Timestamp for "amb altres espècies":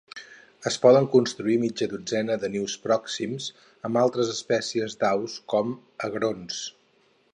3.91-4.97